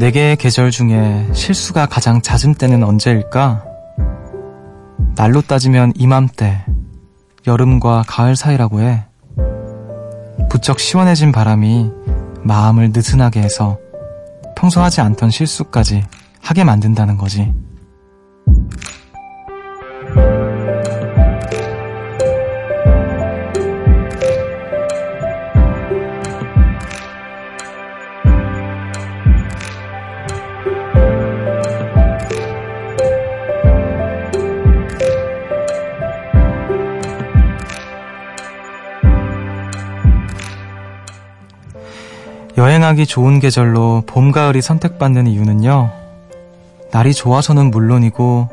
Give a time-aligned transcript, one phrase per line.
[0.00, 3.62] 네 개의 계절 중에 실수가 가장 잦은 때는 언제일까?
[5.14, 6.64] 날로 따지면 이맘때,
[7.46, 9.04] 여름과 가을 사이라고 해.
[10.48, 11.90] 부쩍 시원해진 바람이
[12.42, 13.76] 마음을 느슨하게 해서
[14.56, 16.02] 평소 하지 않던 실수까지
[16.40, 17.52] 하게 만든다는 거지.
[42.80, 45.90] 여행하기 좋은 계절로 봄, 가을이 선택받는 이유는요.
[46.90, 48.48] 날이 좋아서는 물론이고,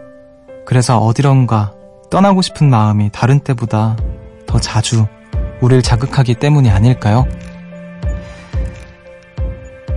[0.66, 1.72] 그래서 어디론가
[2.11, 3.95] 떠나고 싶은 마음이 다른 때보다
[4.45, 5.08] 더 자주
[5.61, 7.25] 우리를 자극하기 때문이 아닐까요?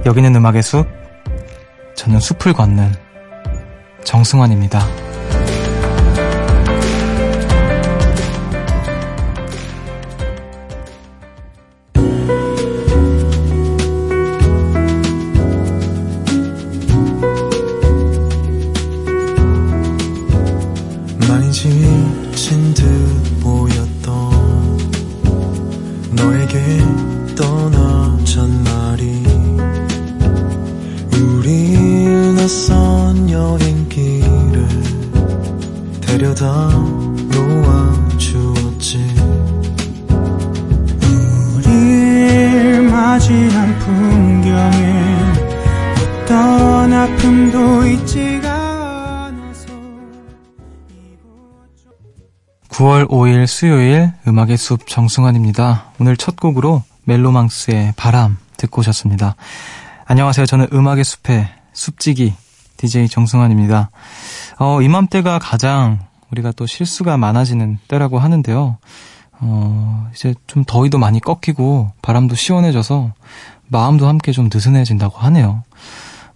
[0.06, 0.86] 여기는 음악의 숲,
[1.96, 2.92] 저는 숲을 걷는
[4.04, 5.09] 정승환입니다.
[43.20, 44.54] 지난 풍경에
[46.22, 49.66] 어떤 아픔도 있지가 않아서
[52.70, 55.92] 9월 5일 수요일 음악의 숲 정승환입니다.
[56.00, 59.36] 오늘 첫 곡으로 멜로망스의 바람 듣고 오셨습니다.
[60.06, 60.46] 안녕하세요.
[60.46, 62.34] 저는 음악의 숲의 숲지기
[62.78, 63.90] DJ 정승환입니다.
[64.58, 68.78] 어, 이맘때가 가장 우리가 또 실수가 많아지는 때라고 하는데요.
[69.40, 73.12] 어, 이제 좀 더위도 많이 꺾이고 바람도 시원해져서
[73.68, 75.62] 마음도 함께 좀 느슨해진다고 하네요.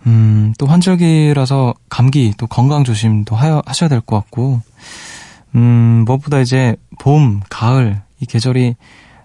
[0.06, 4.60] 음, 또 환절기라서 감기 또 건강 조심도 하여, 하셔야 될 것 같고,
[5.54, 8.76] 음, 무엇보다 이제 봄, 가을, 이 계절이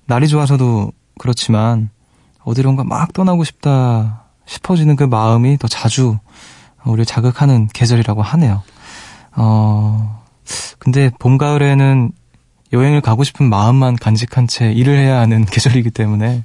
[0.05, 1.89] 날이 좋아서도 그렇지만
[2.43, 6.17] 어디론가 막 떠나고 싶다 싶어지는 그 마음이 더 자주
[6.85, 8.63] 우리를 자극하는 계절이라고 하네요.
[9.35, 10.18] 어,
[10.91, 12.11] 근데 봄, 가을에는
[12.73, 16.43] 여행을 가고 싶은 마음만 간직한 채 일을 해야 하는 계절이기 때문에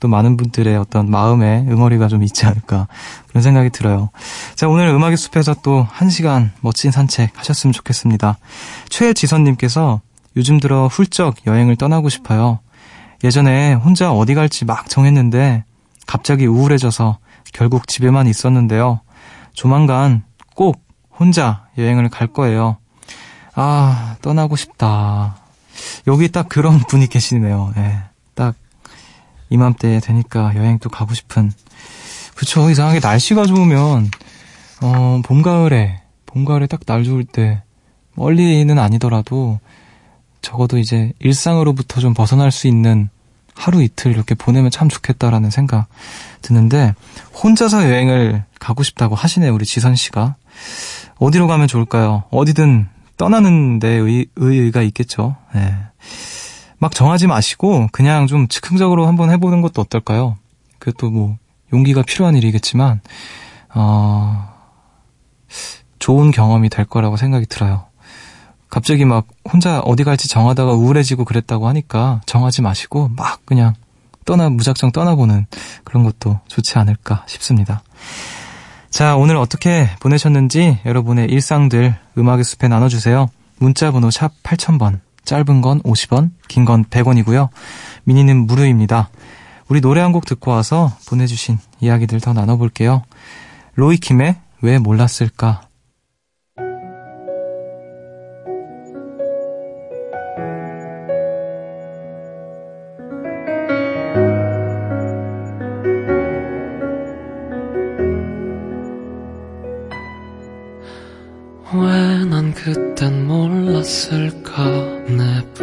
[0.00, 2.88] 또 많은 분들의 어떤 마음에 응어리가 좀 있지 않을까
[3.26, 4.10] 그런 생각이 들어요.
[4.54, 8.36] 자, 오늘 음악의 숲에서 또 한 시간 멋진 산책 하셨으면 좋겠습니다.
[8.90, 10.02] 최지선님께서
[10.36, 12.58] 요즘 들어 훌쩍 여행을 떠나고 싶어요.
[13.24, 15.64] 예전에 혼자 어디 갈지 막 정했는데
[16.06, 17.16] 갑자기 우울해져서
[17.54, 19.00] 결국 집에만 있었는데요.
[19.54, 20.22] 조만간
[20.54, 20.84] 꼭
[21.18, 22.76] 혼자 여행을 갈 거예요.
[23.56, 25.36] 아, 떠나고 싶다.
[26.06, 27.72] 여기 딱 그런 분이 계시네요.
[27.78, 27.98] 예.
[28.34, 28.54] 딱
[29.50, 31.50] 이맘때 되니까 여행도 가고 싶은.
[32.34, 32.68] 그쵸.
[32.70, 34.10] 이상하게 날씨가 좋으면,
[34.82, 37.62] 어, 봄, 가을에, 봄, 가을에 딱 날 좋을 때,
[38.14, 39.58] 멀리는 아니더라도,
[40.42, 43.08] 적어도 이제 일상으로부터 좀 벗어날 수 있는
[43.54, 45.86] 하루 이틀 이렇게 보내면 참 좋겠다라는 생각
[46.42, 46.94] 드는데,
[47.42, 50.36] 혼자서 여행을 가고 싶다고 하시네요, 우리 지선 씨가.
[51.18, 52.24] 어디로 가면 좋을까요?
[52.30, 55.36] 어디든 떠나는데 의, 의의가 있겠죠.
[55.54, 55.74] 네.
[56.78, 60.36] 막 정하지 마시고 그냥 좀 즉흥적으로 한번 해보는 것도 어떨까요?
[60.78, 61.36] 그것도 뭐
[61.72, 63.00] 용기가 필요한 일이겠지만
[63.74, 64.48] 어,
[65.98, 67.86] 좋은 경험이 될 거라고 생각이 들어요.
[68.68, 73.74] 갑자기 막 혼자 어디 갈지 정하다가 우울해지고 그랬다고 하니까 정하지 마시고 막 그냥
[74.24, 75.46] 떠나 무작정 떠나보는
[75.84, 77.82] 그런 것도 좋지 않을까 싶습니다.
[78.96, 83.28] 자, 오늘 어떻게 보내셨는지 여러분의 일상들 음악의 숲에 나눠주세요.
[83.58, 87.50] 문자번호 샵 8000번, 짧은 건 50원, 긴 건 100원이고요.
[88.04, 89.10] 미니는 무료입니다.
[89.68, 93.02] 우리 노래 한 곡 듣고 와서 보내주신 이야기들 더 나눠볼게요.
[93.74, 95.65] 로이킴의 왜 몰랐을까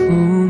[0.10, 0.43] 내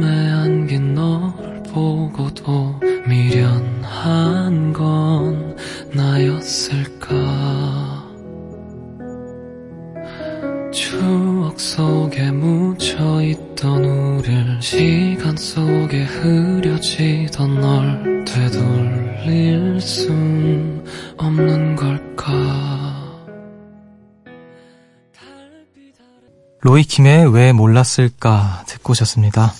[27.53, 29.53] 몰랐을까 듣고 오셨습니다.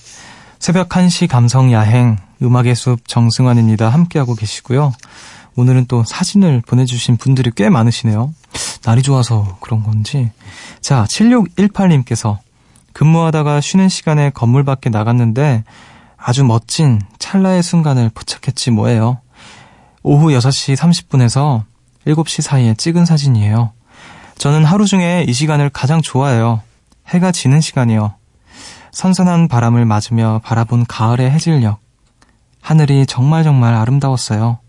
[0.60, 3.90] 새벽 1시 감성 야행 음악의 숲 정승환입니다.
[3.90, 4.94] 함께하고 계시고요.
[5.56, 8.34] 오늘은 또 사진을 보내주신 분들이 꽤 많으시네요.
[8.84, 10.32] 날이 좋아서 그런 건지.
[10.82, 12.40] 자, 7618님께서
[12.94, 15.64] 근무하다가 쉬는 시간에 건물 밖에 나갔는데
[16.18, 19.20] 아주 멋진 찰나의 순간을 포착했지 뭐예요.
[20.02, 21.64] 오후 6시 30분에서
[22.08, 23.72] 7시 사이에 찍은 사진이에요.
[24.38, 26.62] 저는 하루 중에 이 시간을 가장 좋아해요.
[27.08, 28.16] 해가 지는 시간이요.
[28.92, 31.80] 선선한 바람을 맞으며 바라본 가을의 해질녘.
[32.62, 34.60] 하늘이 정말 정말 아름다웠어요.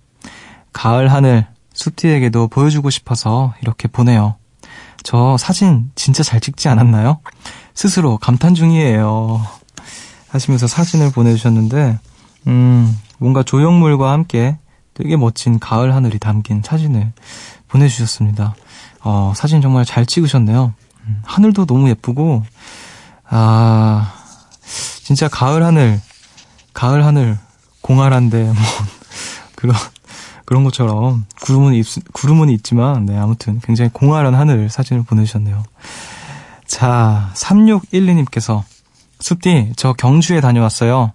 [0.72, 4.36] 가을 하늘, 숲디에게도 보여주고 싶어서 이렇게 보내요.
[5.02, 7.20] 저 사진 진짜 잘 찍지 않았나요?
[7.74, 9.46] 스스로 감탄 중이에요.
[10.28, 11.98] 하시면서 사진을 보내주셨는데,
[12.46, 14.58] 음, 뭔가 조형물과 함께
[14.94, 17.12] 되게 멋진 가을 하늘이 담긴 사진을
[17.68, 18.54] 보내주셨습니다.
[19.02, 20.72] 어, 사진 정말 잘 찍으셨네요.
[21.06, 22.44] 음, 하늘도 너무 예쁘고,
[23.28, 24.12] 아,
[25.02, 26.00] 진짜 가을 하늘,
[26.72, 27.38] 가을 하늘,
[27.82, 28.54] 공활한데, 뭐,
[29.56, 29.76] 그런,
[30.44, 35.62] 그런 것처럼 구름은 있, 구름은 있지만 네 아무튼 굉장히 공활한 하늘 사진을 보내주셨네요.
[36.66, 38.62] 자 3612님께서
[39.20, 41.12] 숲디 저 경주에 다녀왔어요.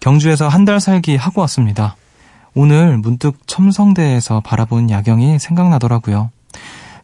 [0.00, 1.96] 경주에서 한 달 살기 하고 왔습니다.
[2.54, 6.30] 오늘 문득 첨성대에서 바라본 야경이 생각나더라고요.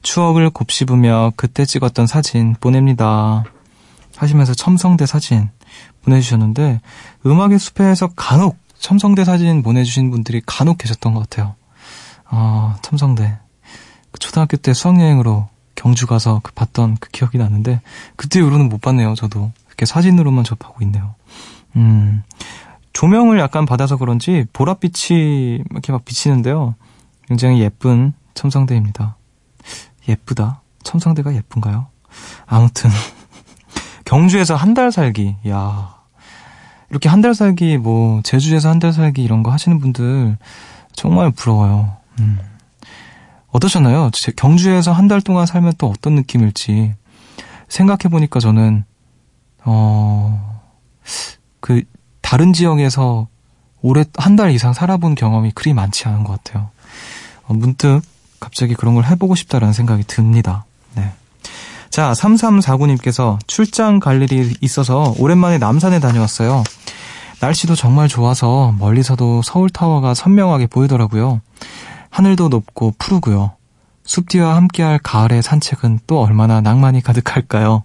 [0.02, 3.44] 추억을 곱씹으며 그때 찍었던 사진 보냅니다.
[4.16, 5.50] 하시면서 첨성대 사진
[6.02, 6.80] 보내주셨는데
[7.24, 11.54] 음악의 숲에서 간혹 첨성대 사진 보내주신 분들이 간혹 계셨던 것 같아요.
[12.26, 13.38] 아, 첨성대.
[14.10, 17.80] 그 초등학교 때 수학여행으로 경주 가서 그 봤던 그 기억이 나는데,
[18.16, 19.52] 그때 이후로는 못 봤네요, 저도.
[19.66, 21.14] 이렇게 사진으로만 접하고 있네요.
[21.76, 22.22] 음,
[22.92, 26.74] 조명을 약간 받아서 그런지 보랏빛이 이렇게 막 비치는데요.
[27.26, 29.16] 굉장히 예쁜 첨성대입니다.
[30.08, 30.62] 예쁘다.
[30.82, 31.86] 첨성대가 예쁜가요?
[32.46, 32.90] 아무튼,
[34.04, 35.36] 경주에서 한 달 살기.
[35.48, 35.94] 야
[36.90, 40.38] 이렇게 한 달 살기, 뭐, 제주에서 한 달 살기 이런 거 하시는 분들
[40.92, 41.96] 정말 부러워요.
[42.20, 42.38] 음.
[43.50, 44.10] 어떠셨나요?
[44.36, 46.94] 경주에서 한 달 동안 살면 또 어떤 느낌일지
[47.68, 48.84] 생각해 보니까 저는,
[49.64, 50.60] 어,
[51.60, 51.82] 그,
[52.22, 53.28] 다른 지역에서
[53.80, 56.70] 오래, 한 달 이상 살아본 경험이 그리 많지 않은 것 같아요.
[57.46, 58.00] 어, 문득
[58.40, 60.64] 갑자기 그런 걸 해보고 싶다라는 생각이 듭니다.
[60.94, 61.12] 네.
[61.90, 66.62] 자, 3349님께서 출장 갈 일이 있어서 오랜만에 남산에 다녀왔어요.
[67.40, 71.40] 날씨도 정말 좋아서 멀리서도 서울타워가 선명하게 보이더라고요.
[72.10, 73.52] 하늘도 높고 푸르고요.
[74.04, 77.84] 숲뒤와 함께할 가을의 산책은 또 얼마나 낭만이 가득할까요?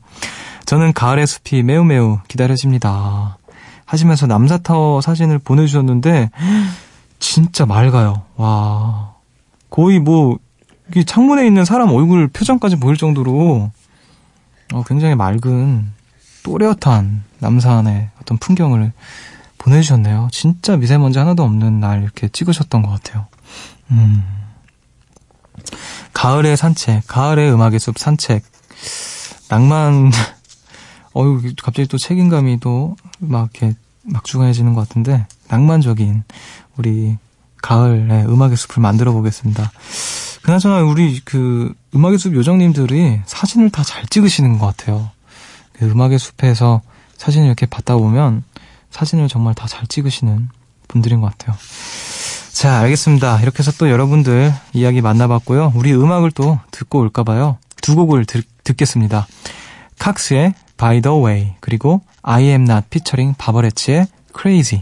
[0.66, 3.38] 저는 가을의 숲이 매우 매우 기다려집니다.
[3.86, 6.32] 하시면서 남사타워 사진을 보내주셨는데
[7.20, 8.24] 진짜 맑아요.
[8.38, 9.13] 와
[9.74, 10.38] 거의 뭐
[11.08, 13.72] 창문에 있는 사람 얼굴 표정까지 보일 정도로
[14.72, 15.92] 어, 굉장히 맑은
[16.44, 18.94] 또렷한 남산의 어떤 풍경을
[19.58, 20.28] 보내주셨네요.
[20.32, 23.26] 진짜 미세먼지 하나도 없는 날 이렇게 찍으셨던 것 같아요.
[23.90, 24.24] 음.
[26.14, 28.44] 가을의 산책, 가을의 음악의 숲 산책.
[29.50, 30.12] 낭만,
[31.18, 36.24] 어유 갑자기 또 책임감이 또 막 이렇게 막중해지는 것 같은데, 낭만적인
[36.78, 37.18] 우리
[37.64, 39.72] 가을의 음악의 숲을 만들어 보겠습니다.
[40.44, 45.10] 그나저나 우리 그 음악의 숲 요정님들이 사진을 다 잘 찍으시는 것 같아요.
[45.72, 46.82] 그 음악의 숲에서
[47.18, 48.44] 사진을 이렇게 받다 보면
[48.92, 50.50] 사진을 정말 다 잘 찍으시는
[50.90, 51.58] 분들인 것 같아요.
[52.52, 53.42] 자, 알겠습니다.
[53.42, 55.72] 이렇게 해서 또 여러분들 이야기 만나봤고요.
[55.76, 57.58] 우리 음악을 또 듣고 올까봐요.
[57.82, 59.26] 두 곡을 들, 듣겠습니다.
[60.00, 64.82] 칵스의 By the Way, 그리고 I am not 피처링 바버레츠의 Crazy.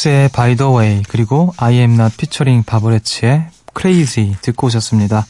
[0.00, 3.46] 멜로망스의 By the Way 그리고 I am not 피처링 바버레츠의
[3.78, 5.26] Crazy 듣고 오셨습니다.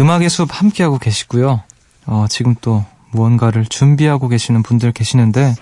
[0.00, 1.62] 음악의 숲 함께하고 계시고요.
[2.06, 5.54] 어, 지금 또 무언가를 준비하고 계시는 분들 계시는데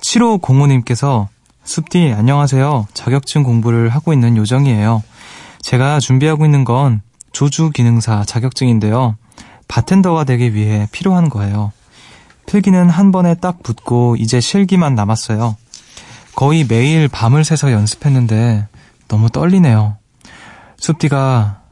[0.00, 1.28] 7505님께서
[1.64, 2.86] 숲디 안녕하세요.
[2.94, 5.02] 자격증 공부를 하고 있는 요정이에요.
[5.62, 7.02] 제가 준비하고 있는 건
[7.32, 9.16] 조주 기능사 자격증인데요.
[9.68, 11.72] 바텐더가 되기 위해 필요한 거예요.
[12.46, 15.56] 필기는 한 번에 딱 붙고 이제 실기만 남았어요.
[16.36, 18.68] 거의 매일 밤을 새서 연습했는데
[19.08, 19.96] 너무 떨리네요.
[20.78, 21.62] 숲디가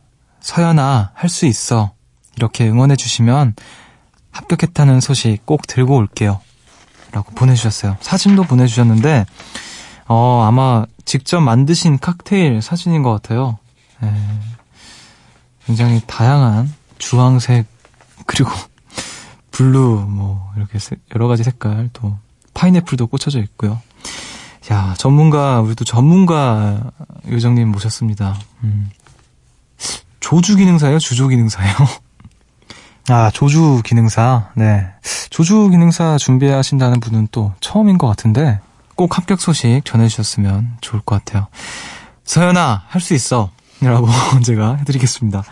[0.40, 1.92] 서연아 할 수 있어
[2.36, 3.54] 이렇게 응원해 주시면
[4.32, 6.40] 합격했다는 소식 꼭 들고 올게요.
[7.12, 7.96] 라고 보내주셨어요.
[8.00, 9.26] 사진도 보내주셨는데
[10.08, 13.58] 어, 아마 직접 만드신 칵테일 사진인 것 같아요.
[14.00, 14.12] 네.
[15.66, 17.66] 굉장히 다양한 주황색,
[18.26, 18.50] 그리고
[19.50, 20.78] blue, 뭐, 이렇게
[21.14, 22.18] 여러 가지 색깔, 또
[22.54, 23.80] 파인애플도 꽂혀져 있고요.
[24.72, 26.80] 야, 전문가, 우리 도 전문가
[27.28, 28.36] 요정님 모셨습니다.
[28.62, 28.88] 음.
[30.20, 30.98] 조주 기능사예요?
[30.98, 31.74] 주조 기능사예요?
[33.10, 34.50] 아, 조주 기능사.
[34.54, 34.86] 네.
[35.28, 38.60] 조주 기능사 준비하신다는 분은 또 처음인 것 같은데,
[38.94, 41.48] 꼭 합격 소식 전해주셨으면 좋을 것 같아요.
[42.24, 43.50] 서연아, 할 수 있어.
[43.82, 44.08] 라고
[44.42, 45.42] 제가 해드리겠습니다.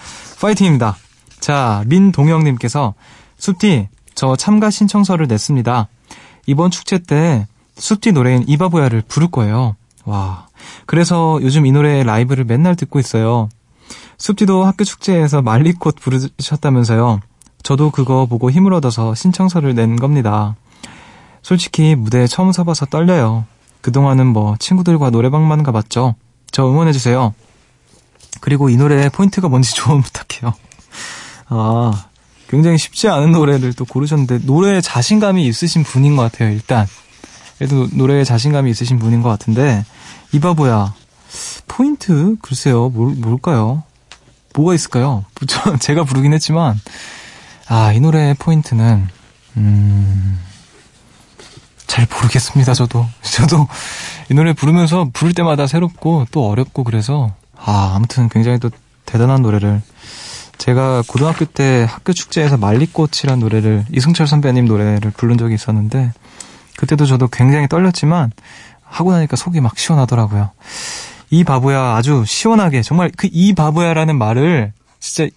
[0.41, 0.97] 파이팅입니다.
[1.39, 2.95] 자, 민동영님께서,
[3.37, 5.89] 숲디, 저 참가 신청서를 냈습니다.
[6.47, 9.77] 이번 축제 때 숲디 노래인 이바보야를 부를 거예요.
[10.05, 10.47] 와.
[10.87, 13.49] 그래서 요즘 이 노래 라이브를 맨날 듣고 있어요.
[14.19, 17.21] 숲디도 학교 축제에서 말리꽃 부르셨다면서요.
[17.63, 20.57] 저도 그거 보고 힘을 얻어서 신청서를 낸 겁니다.
[21.43, 23.45] 솔직히 무대에 처음 서봐서 떨려요.
[23.81, 26.15] 그동안은 뭐 친구들과 노래방만 가봤죠.
[26.51, 27.35] 저 응원해주세요.
[28.41, 30.55] 그리고 이 노래의 포인트가 뭔지 좀 부탁해요.
[31.49, 32.07] 아,
[32.49, 36.87] 굉장히 쉽지 않은 노래를 또 고르셨는데, 노래에 자신감이 있으신 분인 것 같아요, 일단.
[37.63, 39.85] 그래도 노래에 자신감이 있으신 분인 것 같은데,
[40.33, 40.95] 이바보야,
[41.69, 42.35] 포인트?
[42.43, 43.85] 글쎄요, 뭘, 뭘까요?
[44.53, 45.25] 뭐가 있을까요?
[45.79, 46.81] 제가 부르긴 했지만,
[47.69, 49.07] 아, 이 노래의 포인트는,
[49.59, 50.41] 음,
[51.87, 53.07] 잘 모르겠습니다, 저도.
[53.23, 53.69] 저도
[54.29, 58.71] 이 노래 부르면서 부를 때마다 새롭고 또 어렵고 그래서, 아, 아무튼 굉장히 또
[59.07, 59.83] 대단한 노래를
[60.59, 66.13] 제가 고등학교 때 학교 축제에서 말리꽃이란 노래를 이승철 선배님 노래를 부른 적이 있었는데
[66.77, 68.33] 그때도 저도 굉장히 떨렸지만
[68.83, 70.51] 하고 나니까 속이 막 시원하더라고요.
[71.31, 75.35] 이 바보야 아주 시원하게 정말 그 이 바보야라는 말을 진짜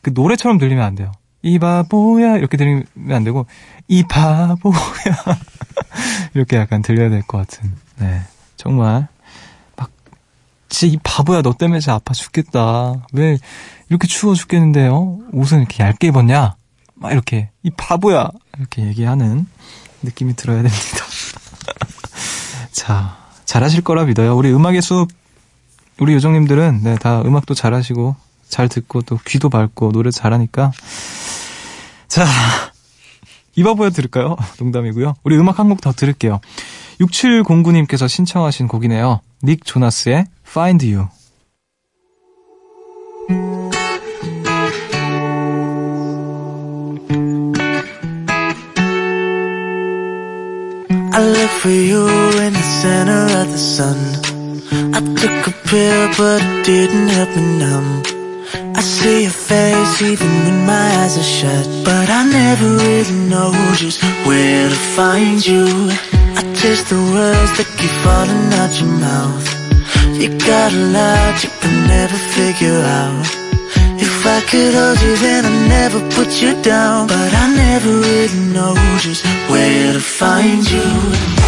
[0.00, 1.12] 그 노래처럼 들리면 안 돼요.
[1.42, 3.46] 이 바보야 이렇게 들리면 안 되고
[3.88, 4.72] 이 바보야
[6.34, 7.72] 이렇게 약간 들려야 될 것 같은.
[7.98, 8.20] 네.
[8.56, 9.08] 정말
[9.76, 9.90] 막
[10.68, 12.94] 진짜 이 바보야 너 때문에 진짜 아파 죽겠다.
[13.12, 13.38] 왜
[13.88, 16.54] 이렇게 추워 죽겠는데요 옷은 이렇게 얇게 입었냐?
[16.94, 19.46] 막 이렇게 이 바보야 이렇게 얘기하는
[20.02, 21.04] 느낌이 들어야 됩니다
[22.72, 25.08] 자 잘하실 거라 믿어요 우리 음악의 숲
[26.00, 28.16] 우리 요정님들은 네, 다 음악도 잘하시고
[28.48, 30.72] 잘 듣고 또 귀도 밝고 노래 잘하니까
[32.08, 32.26] 자,
[33.56, 34.36] 이바 보여 들을까요?
[34.60, 35.14] 농담이고요.
[35.24, 36.40] 우리 음악 한 곡 더 들을게요.
[37.00, 39.20] 6709님께서 신청하신 곡이네요.
[39.42, 41.08] 닉 조나스의 Find You.
[51.22, 52.06] Look for you
[52.44, 53.98] in the center of the sun.
[54.94, 58.02] I took a pill, but it didn't help me numb.
[58.74, 63.52] I see your face even when my eyes are shut But I never really know
[63.76, 65.64] just where to find you
[66.40, 69.46] I taste the words that keep falling out your mouth
[70.20, 73.41] You got a lot you can never figure out
[74.22, 77.08] If I could hold you then I'd never put you down.
[77.08, 81.41] But I never really know just where to find you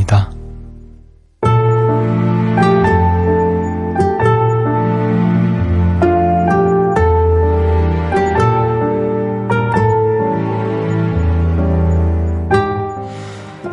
[0.00, 0.30] 정승환입니다.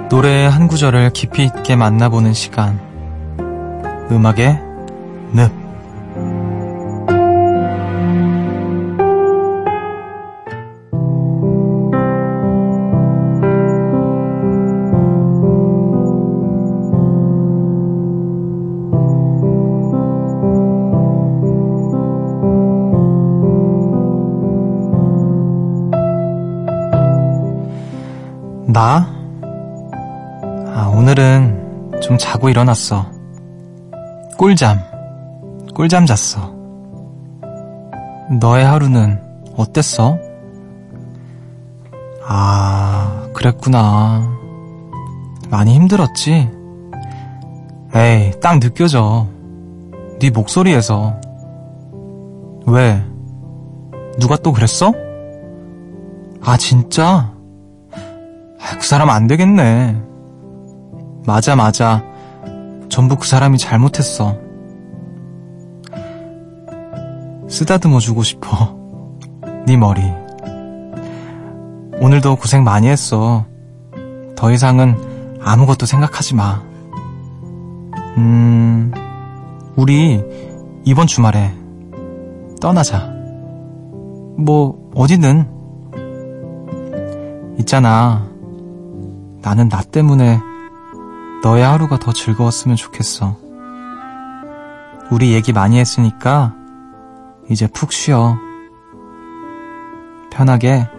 [0.10, 2.79] 노래의 한 구절을 깊이 있게 만나보는 시간.
[4.10, 4.60] 음악의
[5.34, 5.67] 늪.
[32.48, 33.06] 자고 일어났어.
[34.38, 34.80] 꿀잠.
[35.75, 36.56] 꿀잠 잤어.
[38.39, 39.22] 너의 하루는
[39.56, 40.18] 어땠어?
[42.25, 44.30] 아, 그랬구나.
[45.50, 46.50] 많이 힘들었지?
[47.96, 49.27] 에이, 딱 느껴져.
[50.20, 51.20] 네 목소리에서.
[52.66, 53.04] 왜?
[54.20, 54.94] 누가 또 그랬어?
[56.44, 57.34] 아, 진짜?
[58.62, 60.01] 아, 그 사람 안 되겠네.
[61.25, 62.04] 맞아, 맞아.
[62.98, 64.39] 전부 그 사람이 잘못했어.
[67.48, 68.75] 쓰다듬어 주고 싶어.
[69.68, 70.01] 네 머리.
[72.01, 73.46] 오늘도 고생 많이 했어.
[74.36, 76.63] 더 이상은 아무것도 생각하지 마.
[78.18, 78.92] 음,
[79.75, 80.24] 우리
[80.84, 81.54] 이번 주말에
[82.60, 83.13] 떠나자.
[84.39, 85.48] 뭐, 어디든.
[87.60, 88.27] 있잖아.
[89.44, 90.39] 나는 나 때문에
[91.48, 93.38] 너의 하루가 더 즐거웠으면 좋겠어.
[95.10, 96.53] 우리 얘기 많이 했으니까
[97.50, 98.38] 이제 푹 쉬어.
[100.29, 100.90] 편하게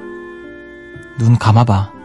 [1.18, 1.97] 눈 감아봐.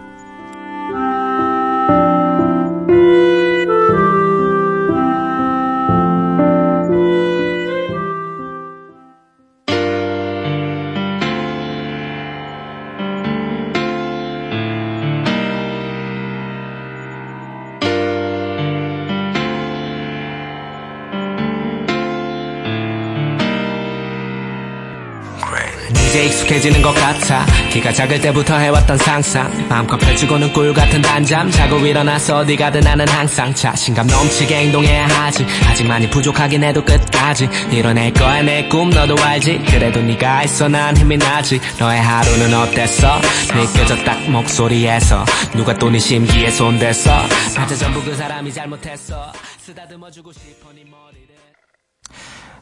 [26.44, 27.46] 익숙해지는 것 같아.
[27.72, 29.68] 키가 작을 때부터 해왔던 상상.
[29.68, 31.50] 마음껏 펼치고는 꿀 같은 단잠.
[31.52, 33.54] 자고 일어나서 어디 가든 나는 항상.
[33.54, 35.46] 자신감 넘치게 행동해야 하지.
[35.68, 37.50] 아직 많이 부족하긴 해도 끝까지.
[37.72, 38.90] 이뤄낼 거야 내 꿈.
[38.90, 39.60] 너도 알지?
[39.70, 41.60] 그래도 네가 있어 난 힘이 나지.
[41.80, 43.20] 너의 하루는 어땠어?
[43.54, 45.26] 느껴져 딱 목소리에서.
[45.56, 47.12] 누가 또 네 심기에 손댔어?
[47.56, 49.32] 맞아 전부 그 사람이 잘못했어.
[49.60, 51.34] 쓰다듬어주고 싶어 네 머리를.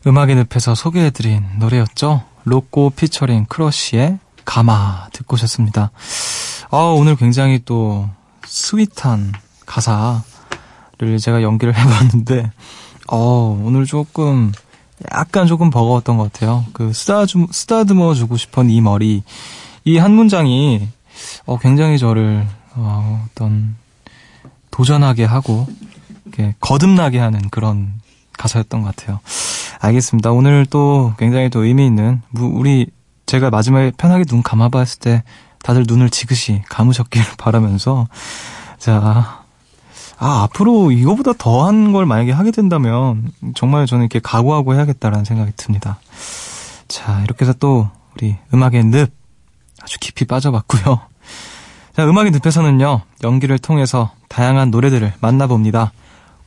[0.05, 2.23] 음악의 늪에서 소개해드린 노래였죠.
[2.43, 5.91] 로꼬 피처링 크러쉬의 감아 듣고 오셨습니다.
[6.71, 8.09] 아, 오늘 굉장히 또
[8.45, 9.33] sweet한
[9.65, 10.21] 가사를
[11.19, 12.51] 제가 연기를 해봤는데,
[13.07, 14.51] 어, 오늘 조금,
[15.11, 16.65] 약간 조금 버거웠던 것 같아요.
[16.73, 19.23] 그, 쓰다듬, 쓰다듬어 주고 싶은 이 머리.
[19.83, 20.87] 이 한 문장이,
[21.45, 23.75] 어, 굉장히 저를, 어, 어떤,
[24.69, 25.67] 도전하게 하고,
[26.25, 27.93] 이렇게 거듭나게 하는 그런
[28.37, 29.19] 가사였던 것 같아요.
[29.81, 30.31] 알겠습니다.
[30.31, 32.87] 오늘 또 굉장히 또 의미 있는 우리
[33.25, 35.23] 제가 마지막에 편하게 눈 감아봤을 때
[35.63, 38.07] 다들 눈을 지그시 감으셨기를 바라면서
[38.77, 39.41] 자.
[40.23, 45.97] 아, 앞으로 이거보다 더한 걸 만약에 하게 된다면 정말 저는 이렇게 각오하고 해야겠다라는 생각이 듭니다.
[46.87, 49.11] 자, 이렇게 해서 또 우리 음악의 늪
[49.81, 50.99] 아주 깊이 빠져봤고요.
[51.95, 55.91] 자, 음악의 늪에서는요, 연기를 통해서 다양한 노래들을 만나봅니다.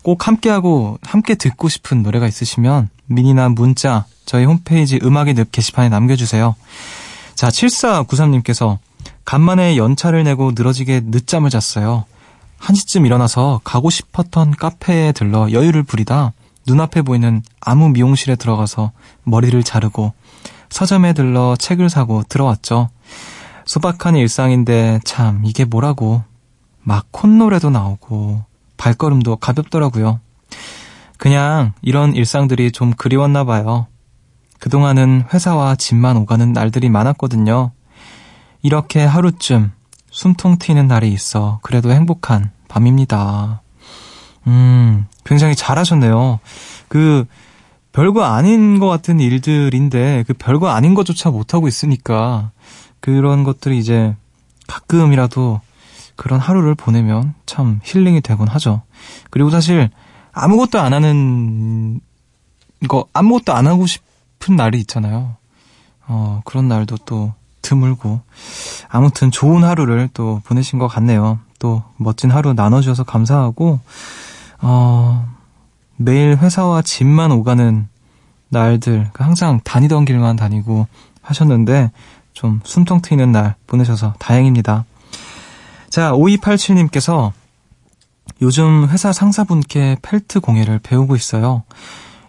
[0.05, 6.55] 꼭 함께하고 함께 듣고 싶은 노래가 있으시면 미니나 문자 저희 홈페이지 음악의 늪 게시판에 남겨주세요.
[7.35, 8.79] 자, 7493님께서
[9.25, 12.05] 간만에 연차를 내고 늘어지게 늦잠을 잤어요.
[12.61, 16.35] 1시쯤 일어나서 가고 싶었던 카페에 들러 여유를 부리다
[16.67, 18.93] 눈앞에 보이는 아무 미용실에 들어가서
[19.25, 20.12] 머리를 자르고
[20.69, 22.90] 서점에 들러 책을 사고 들어왔죠.
[23.64, 26.23] 소박한 일상인데 참 이게 뭐라고
[26.83, 28.43] 막 콧노래도 나오고
[28.85, 30.20] 발걸음도 가볍더라고요.
[31.16, 33.87] 그냥 이런 일상들이 좀 그리웠나 봐요.
[34.59, 37.73] 그동안은 회사와 집만 오가는 날들이 많았거든요.
[38.62, 39.73] 이렇게 하루쯤
[40.11, 43.62] 숨통 트이는 날이 있어 그래도 행복한 밤입니다.
[44.47, 46.40] 음, 굉장히 잘하셨네요.
[46.88, 47.25] 그,
[47.92, 52.51] 별거 아닌 것 같은 일들인데, 그 별거 아닌 것조차 못하고 있으니까,
[53.01, 54.14] 그런 것들이 이제
[54.66, 55.62] 가끔이라도
[56.16, 58.83] 그런 하루를 보내면 참 힐링이 되곤 하죠.
[59.31, 59.90] 그리고 사실
[60.33, 62.00] 아무것도 안 하는
[62.88, 65.37] 거 아무것도 안 하고 싶은 날이 있잖아요.
[66.07, 68.20] 어, 그런 날도 또 드물고
[68.88, 71.38] 아무튼 좋은 하루를 또 보내신 것 같네요.
[71.59, 73.81] 또 멋진 하루 나눠주셔서 감사하고
[74.61, 75.27] 어,
[75.96, 77.88] 매일 회사와 집만 오가는
[78.48, 80.87] 날들 항상 다니던 길만 다니고
[81.22, 81.90] 하셨는데
[82.35, 84.85] 좀 숨통 트이는 날 보내셔서 다행입니다.
[85.94, 87.30] 자, 5287님께서
[88.42, 91.62] 요즘 회사 상사분께 펠트 공예를 배우고 있어요.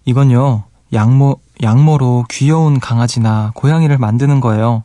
[0.05, 4.83] 이건요, 양모, 양모로 귀여운 강아지나 고양이를 만드는 거예요.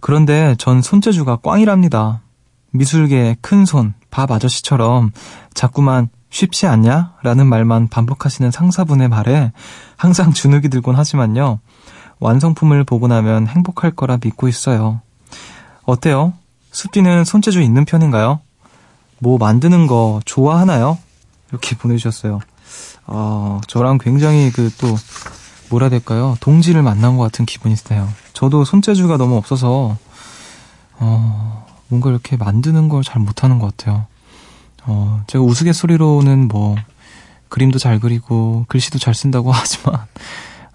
[0.00, 2.22] 그런데 전 손재주가 꽝이랍니다.
[2.70, 5.12] 미술계의 큰 손, 밥 아저씨처럼
[5.52, 7.12] 자꾸만 쉽지 않냐?
[7.22, 9.52] 라는 말만 반복하시는 상사분의 말에
[9.98, 11.60] 항상 주눅이 들곤 하지만요.
[12.20, 15.02] 완성품을 보고 나면 행복할 거라 믿고 있어요.
[15.84, 16.32] 어때요?
[16.72, 18.40] 숲디는 손재주 있는 편인가요?
[19.18, 20.98] 뭐 만드는 거 좋아하나요?
[21.50, 22.40] 이렇게 보내주셨어요.
[23.06, 24.94] 어, 저랑 굉장히 그 또,
[25.70, 26.36] 뭐라 될까요?
[26.40, 28.08] 동지를 만난 것 같은 기분이 드네요.
[28.32, 29.96] 저도 손재주가 너무 없어서,
[30.98, 34.06] 어, 뭔가 이렇게 만드는 걸 잘 못하는 것 같아요.
[34.84, 36.76] 어, 제가 우스갯소리로는 뭐,
[37.48, 40.06] 그림도 잘 그리고 글씨도 잘 쓴다고 하지만,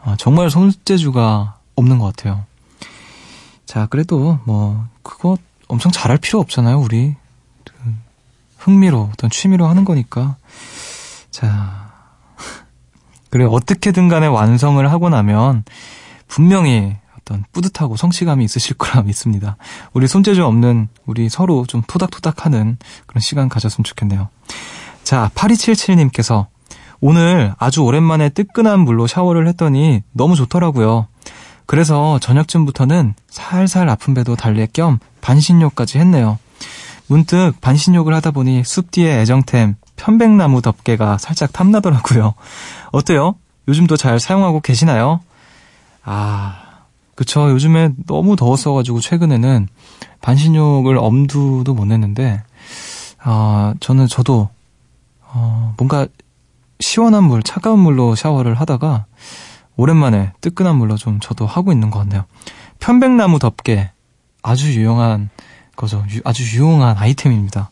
[0.03, 2.45] 어, 정말 손재주가 없는 것 같아요.
[3.65, 7.15] 자, 그래도 뭐, 그거 엄청 잘할 필요 없잖아요, 우리.
[7.63, 7.73] 그
[8.57, 10.37] 흥미로, 어떤 취미로 하는 거니까.
[11.31, 11.91] 자,
[13.29, 15.63] 그래, 어떻게든 간에 완성을 하고 나면
[16.27, 19.57] 분명히 어떤 뿌듯하고 성취감이 있으실 거라 믿습니다.
[19.93, 24.29] 우리 손재주 없는 우리 서로 좀 토닥토닥 하는 그런 시간 가졌으면 좋겠네요.
[25.03, 26.47] 자, 8277님께서
[26.99, 31.07] 오늘 아주 오랜만에 뜨끈한 물로 샤워를 했더니 너무 좋더라고요.
[31.65, 36.37] 그래서 저녁쯤부터는 살살 아픈 배도 달랠 겸 반신욕까지 했네요.
[37.07, 42.33] 문득 반신욕을 하다 보니 숲 뒤의 애정템 편백나무 덮개가 살짝 탐나더라고요.
[42.91, 43.35] 어때요?
[43.67, 45.21] 요즘도 잘 사용하고 계시나요?
[46.03, 46.63] 아,
[47.15, 47.49] 그쵸.
[47.51, 49.67] 요즘에 너무 더웠어가지고 최근에는
[50.21, 52.43] 반신욕을 엄두도 못 냈는데,
[53.19, 54.49] 아, 저는 저도,
[55.21, 56.07] 어, 뭔가
[56.79, 59.05] 시원한 물, 차가운 물로 샤워를 하다가
[59.75, 62.25] 오랜만에 뜨끈한 물로 좀 저도 하고 있는 것 같네요.
[62.79, 63.89] 편백나무 덮개.
[64.41, 65.29] 아주 유용한
[65.75, 66.05] 거죠.
[66.11, 67.71] 유, 아주 유용한 아이템입니다.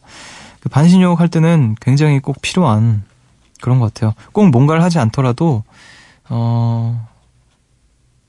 [0.62, 3.04] 그 반신욕 할 때는 굉장히 꼭 필요한
[3.62, 4.14] 그런 것 같아요.
[4.32, 5.64] 꼭 뭔가를 하지 않더라도,
[6.30, 7.08] 어,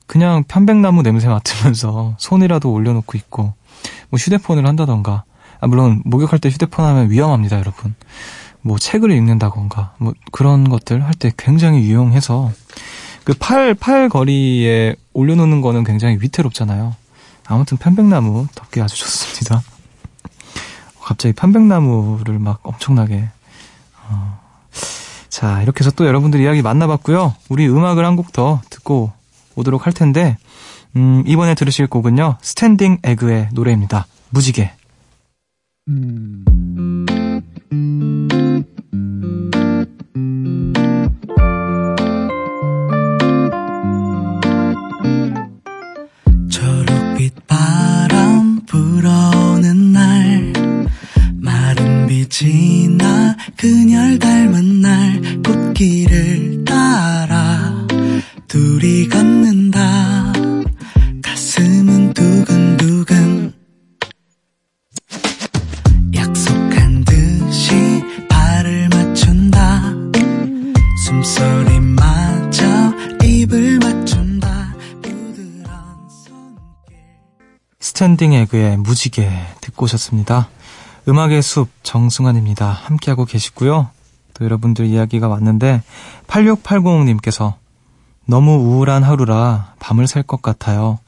[0.07, 3.53] 그냥 편백나무 냄새 맡으면서 손이라도 올려놓고 있고,
[4.09, 5.23] 뭐 휴대폰을 한다던가,
[5.59, 7.95] 아, 물론 목욕할 때 휴대폰 하면 위험합니다, 여러분.
[8.61, 12.51] 뭐 책을 읽는다던가, 뭐 그런 것들 할 때 굉장히 유용해서,
[13.23, 16.95] 그 팔, 팔 거리에 올려놓는 거는 굉장히 위태롭잖아요.
[17.45, 19.61] 아무튼 편백나무 덮개 아주 좋습니다.
[21.01, 23.29] 갑자기 편백나무를 막 엄청나게.
[24.09, 24.39] 어.
[25.29, 27.35] 자, 이렇게 해서 또 여러분들 이야기 만나봤고요.
[27.49, 29.11] 우리 음악을 한 곡 더 듣고
[29.55, 30.37] 오도록 할 텐데,
[30.95, 34.05] 음, 이번에 들으실 곡은요, 스탠딩 에그의 노래입니다.
[34.29, 34.71] 무지개.
[35.89, 36.45] 음.
[52.33, 57.85] 지나 그녀를 닮은 날 꽃길을 따라
[58.47, 60.33] 둘이 걷는다.
[61.21, 63.53] 가슴은 두근두근.
[66.15, 69.93] 약속한 듯이 발을 맞춘다.
[71.05, 72.65] 숨소리마저
[73.23, 74.73] 입을 맞춘다.
[75.03, 76.97] 부드러운 손길.
[77.79, 79.29] 스탠딩 에그의 무지개
[79.61, 80.49] 듣고 오셨습니다.
[81.07, 82.69] 음악의 숲 정승환입니다.
[82.69, 83.89] 함께하고 계시고요.
[84.33, 85.81] 또 여러분들 이야기가 왔는데
[86.27, 87.53] 8680님께서
[88.25, 90.99] 너무 우울한 하루라 밤을 샐 것 같아요.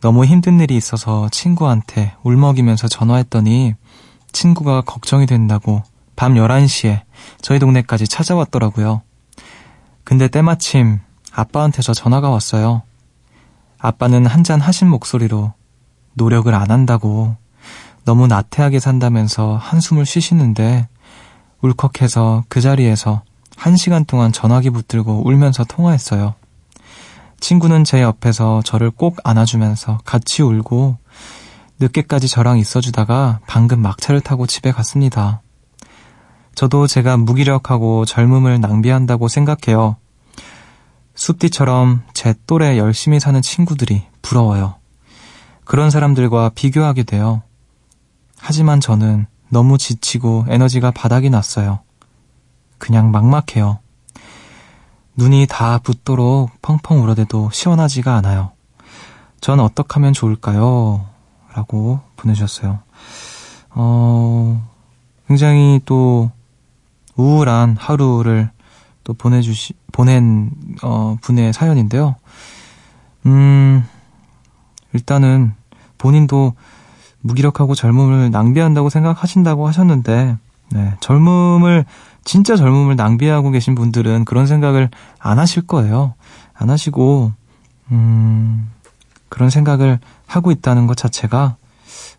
[0.00, 3.74] 너무 힘든 일이 있어서 친구한테 울먹이면서 전화했더니
[4.32, 5.82] 친구가 걱정이 된다고
[6.16, 7.02] 밤 11시에
[7.42, 9.02] 저희 동네까지 찾아왔더라고요.
[10.04, 11.00] 근데 때마침
[11.32, 12.82] 아빠한테서 전화가 왔어요.
[13.78, 15.52] 아빠는 한잔 하신 목소리로
[16.14, 17.36] 노력을 안 한다고
[18.06, 20.86] 너무 나태하게 산다면서 한숨을 쉬시는데
[21.60, 23.22] 울컥해서 그 자리에서
[23.56, 26.34] 한 시간 동안 전화기 붙들고 울면서 통화했어요.
[27.40, 30.98] 친구는 제 옆에서 저를 꼭 안아주면서 같이 울고
[31.80, 35.42] 늦게까지 저랑 있어주다가 방금 막차를 타고 집에 갔습니다.
[36.54, 39.96] 저도 제가 무기력하고 젊음을 낭비한다고 생각해요.
[41.16, 44.76] 숲디처럼 제 또래 열심히 사는 친구들이 부러워요.
[45.64, 47.42] 그런 사람들과 비교하게 돼요.
[48.48, 51.80] 하지만 저는 너무 지치고 에너지가 바닥이 났어요.
[52.78, 53.80] 그냥 막막해요.
[55.16, 58.52] 눈이 다 붓도록 펑펑 울어대도 시원하지가 않아요.
[59.40, 61.04] 전 어떻게 하면 좋을까요?
[61.54, 62.78] 라고 보내주셨어요.
[63.70, 64.68] 어,
[65.26, 66.30] 굉장히 또
[67.16, 68.48] 우울한 하루를
[69.02, 70.52] 또 보내주시, 보낸,
[70.84, 72.14] 어, 분의 사연인데요.
[73.26, 73.84] 음,
[74.92, 75.52] 일단은
[75.98, 76.54] 본인도
[77.26, 80.36] 무기력하고 젊음을 낭비한다고 생각하신다고 하셨는데,
[80.70, 81.84] 네, 젊음을,
[82.24, 86.14] 진짜 젊음을 낭비하고 계신 분들은 그런 생각을 안 하실 거예요.
[86.54, 87.32] 안 하시고,
[87.92, 88.70] 음,
[89.28, 91.56] 그런 생각을 하고 있다는 것 자체가,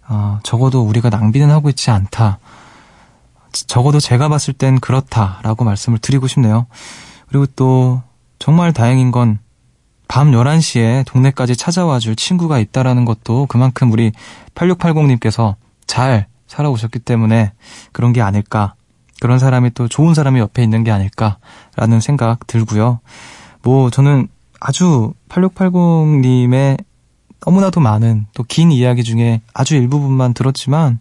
[0.09, 2.39] 어, 적어도 우리가 낭비는 하고 있지 않다.
[3.51, 6.67] 적어도 제가 봤을 땐 그렇다라고 말씀을 드리고 싶네요.
[7.27, 8.01] 그리고 또,
[8.39, 9.39] 정말 다행인 건
[10.07, 14.11] 밤 11시에 동네까지 찾아와 줄 친구가 있다라는 것도 그만큼 우리
[14.55, 17.51] 8680님께서 잘 살아오셨기 때문에
[17.91, 18.73] 그런 게 아닐까.
[19.19, 22.99] 그런 사람이 또 좋은 사람이 옆에 있는 게 아닐까라는 생각 들고요.
[23.63, 24.27] 뭐 저는
[24.59, 26.83] 아주 8680님의
[27.45, 30.99] 너무나도 많은 또 긴 이야기 중에 아주 일부분만 들었지만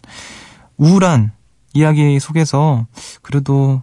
[0.77, 1.31] 우울한
[1.73, 2.85] 이야기 속에서
[3.21, 3.81] 그래도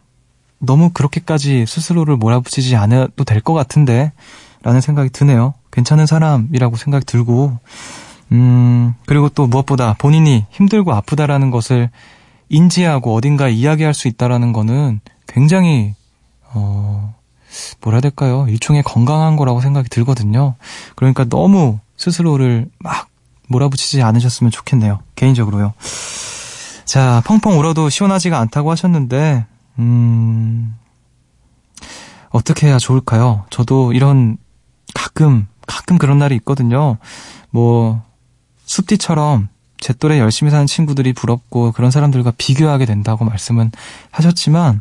[0.58, 4.12] 너무 그렇게까지 스스로를 몰아붙이지 않아도 될 것 같은데
[4.64, 5.54] 라는 생각이 드네요.
[5.70, 7.58] 괜찮은 사람이라고 생각이 들고
[8.32, 11.90] 음 그리고 또 무엇보다 본인이 힘들고 아프다라는 것을
[12.48, 15.94] 인지하고 어딘가 이야기할 수 있다라는 거는 굉장히
[16.54, 17.14] 어
[17.82, 18.46] 뭐라 해야 될까요?
[18.48, 20.54] 일종의 건강한 거라고 생각이 들거든요.
[20.96, 23.08] 그러니까 너무 스스로를 막
[23.48, 25.00] 몰아붙이지 않으셨으면 좋겠네요.
[25.14, 25.74] 개인적으로요.
[26.84, 29.46] 자, 펑펑 울어도 시원하지가 않다고 하셨는데,
[29.78, 30.76] 음,
[32.30, 33.44] 어떻게 해야 좋을까요?
[33.50, 34.36] 저도 이런
[34.94, 36.96] 가끔, 가끔 그런 날이 있거든요.
[37.50, 38.02] 뭐,
[38.64, 43.70] 숲디처럼 제 또래 열심히 사는 친구들이 부럽고 그런 사람들과 비교하게 된다고 말씀은
[44.10, 44.80] 하셨지만,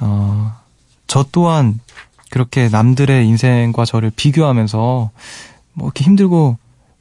[0.00, 0.52] 어,
[1.06, 1.80] 저 또한
[2.30, 5.10] 그렇게 남들의 인생과 저를 비교하면서
[5.72, 6.58] 뭐 이렇게 힘들고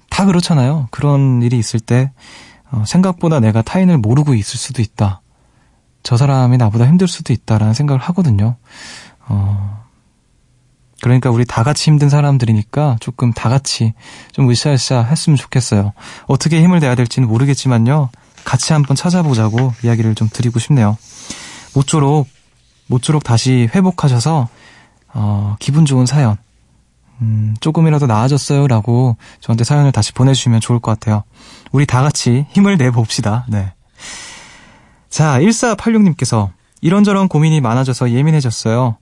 [0.10, 0.88] 다 그렇잖아요.
[0.92, 2.12] 그런 일이 있을 때
[2.72, 5.22] 어, 생각보다 내가 타인을 모르고 있을 수도 있다.
[6.04, 8.56] 저 사람이 나보다 힘들 수도 있다라는 생각을 하거든요.
[9.28, 9.87] 어,
[11.02, 13.94] 그러니까 우리 다 같이 힘든 사람들이니까 조금 다 같이
[14.32, 15.94] 좀 으쌰으쌰 했으면 좋겠어요.
[16.28, 18.10] 어떻게 힘을 내야 될지는 모르겠지만요.
[18.44, 20.98] 같이 한번 찾아보자고 이야기를 좀 드리고 싶네요.
[21.76, 22.28] 모쪼록,
[22.88, 24.48] 모쪼록 다시 회복하셔서,
[25.14, 26.38] 어, 기분 좋은 사연,
[27.22, 28.68] 음, 조금이라도 나아졌어요.
[28.68, 31.24] 라고 저한테 사연을 다시 보내주시면 좋을 것 같아요.
[31.72, 33.46] 우리 다 같이 힘을 내봅시다.
[33.50, 33.74] 네.
[35.10, 38.98] 자, 1486님께서 이런저런 고민이 많아져서 예민해졌어요.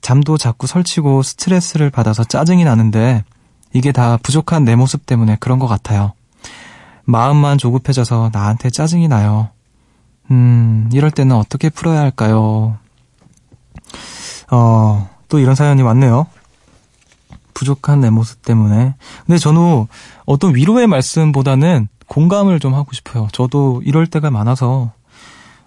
[0.00, 3.24] 잠도 자꾸 설치고 스트레스를 받아서 짜증이 나는데
[3.72, 6.12] 이게 다 부족한 내 모습 때문에 그런 것 같아요.
[7.04, 9.48] 마음만 조급해져서 나한테 짜증이 나요.
[10.30, 12.78] 음, 이럴 때는 어떻게 풀어야 할까요?
[14.50, 16.26] 어, 또 이런 사연이 왔네요.
[17.54, 18.94] 부족한 내 모습 때문에.
[19.26, 19.86] 근데 저는
[20.24, 23.28] 어떤 위로의 말씀보다는 공감을 좀 하고 싶어요.
[23.32, 24.92] 저도 이럴 때가 많아서,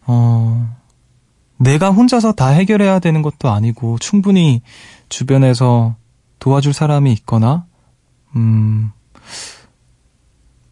[0.06, 0.76] 어,
[1.64, 4.62] 내가 혼자서 다 해결해야 되는 것도 아니고, 충분히
[5.10, 5.96] 주변에서
[6.40, 7.66] 도와줄 사람이 있거나,
[8.36, 8.92] 음,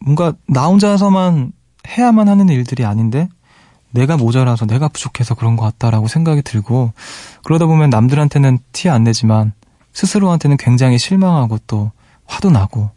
[0.00, 1.52] 뭔가 나 혼자서만
[1.88, 3.28] 해야만 하는 일들이 아닌데,
[3.90, 6.92] 내가 모자라서 내가 부족해서 그런 것 같다라고 생각이 들고,
[7.44, 9.52] 그러다 보면 남들한테는 티 안 내지만,
[9.92, 11.92] 스스로한테는 굉장히 실망하고 또
[12.26, 12.90] 화도 나고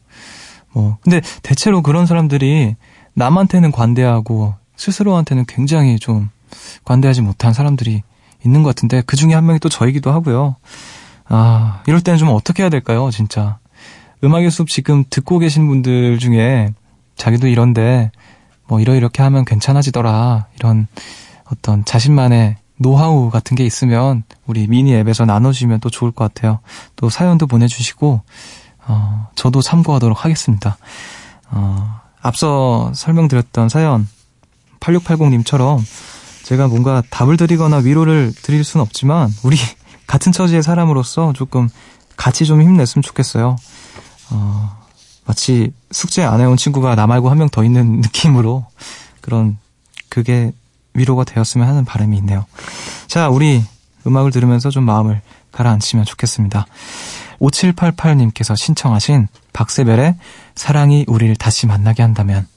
[0.72, 2.76] 뭐 근데 대체로 그런 사람들이
[3.14, 6.30] 남한테는 관대하고 스스로한테는 굉장히 좀
[6.84, 8.04] 관대하지 못한 사람들이
[8.46, 10.56] 있는 것 같은데 그 중에 한 명이 또 저이기도 하고요.
[11.28, 13.58] 아 이럴 때는 좀 어떻게 해야 될까요, 진짜?
[14.24, 16.74] 음악의 숲 지금 듣고 계신 분들 중에
[17.16, 18.12] 자기도 이런데
[18.68, 20.88] 뭐 이러이렇게 하면 괜찮아지더라 이런
[21.46, 26.60] 어떤 자신만의 노하우 같은 게 있으면 우리 미니 앱에서 나눠주시면 또 좋을 것 같아요.
[26.96, 28.22] 또 사연도 보내주시고,
[28.88, 30.78] 어, 저도 참고하도록 하겠습니다.
[31.52, 34.08] 어, 앞서 설명드렸던 사연,
[34.80, 35.80] 8680님처럼
[36.46, 39.58] 제가 뭔가 답을 드리거나 위로를 드릴 수는 없지만, 우리
[40.06, 41.68] 같은 처지의 사람으로서 조금
[42.16, 43.56] 같이 좀 힘냈으면 좋겠어요.
[44.30, 44.86] 어,
[45.26, 48.66] 마치 숙제 안 해온 친구가 나 말고 한 명 더 있는 느낌으로
[49.22, 49.58] 그런,
[50.08, 50.52] 그게
[50.94, 52.46] 위로가 되었으면 하는 바람이 있네요.
[53.08, 53.64] 자, 우리
[54.06, 56.68] 음악을 들으면서 좀 마음을 가라앉히면 좋겠습니다.
[57.42, 60.16] 5788님께서 신청하신 박세별의
[60.54, 62.48] 사랑이 우리를 다시 만나게 한다면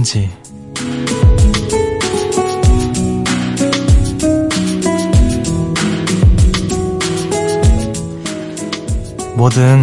[0.00, 0.30] 편지
[9.36, 9.80] 뭐든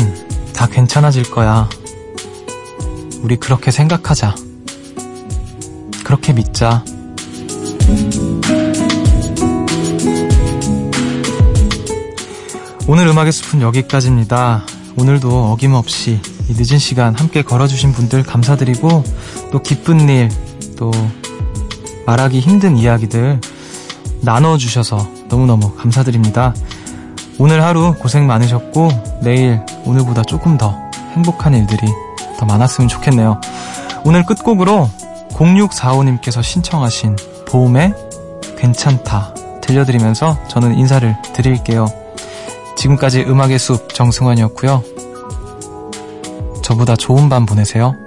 [0.53, 1.69] 다 괜찮아질 거야.
[3.21, 4.35] 우리 그렇게 생각하자.
[6.03, 6.83] 그렇게 믿자.
[12.87, 14.65] 오늘 음악의 숲은 여기까지입니다.
[14.95, 19.03] 오늘도 어김없이 이 늦은 시간 함께 걸어주신 분들 감사드리고
[19.51, 20.29] 또 기쁜 일,
[20.77, 20.91] 또
[22.05, 23.41] 말하기 힘든 이야기들
[24.21, 26.53] 나눠주셔서 너무너무 감사드립니다.
[27.39, 28.89] 오늘 하루 고생 많으셨고
[29.21, 30.75] 내일 오늘보다 조금 더
[31.11, 31.81] 행복한 일들이
[32.39, 33.39] 더 많았으면 좋겠네요.
[34.05, 34.89] 오늘 끝곡으로
[35.31, 37.15] 0645님께서 신청하신
[37.47, 37.93] 보험의
[38.57, 41.87] 괜찮다 들려드리면서 저는 인사를 드릴게요.
[42.75, 44.83] 지금까지 음악의 숲 정승환이었고요.
[46.63, 48.06] 저보다 좋은 밤 보내세요.